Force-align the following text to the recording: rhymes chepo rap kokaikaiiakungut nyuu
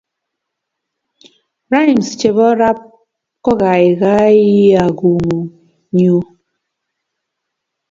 rhymes 1.71 2.09
chepo 2.19 2.47
rap 2.59 2.79
kokaikaiiakungut 3.43 5.51
nyuu 5.97 6.23